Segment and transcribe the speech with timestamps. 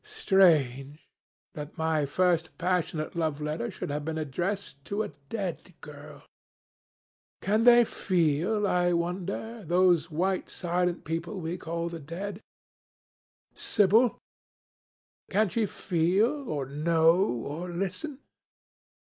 [0.03, 1.07] Strange,
[1.53, 6.23] that my first passionate love letter should have been addressed to a dead girl.
[7.39, 12.41] Can they feel, I wonder, those white silent people we call the dead?
[13.53, 14.17] Sibyl!
[15.29, 18.17] Can she feel, or know, or listen?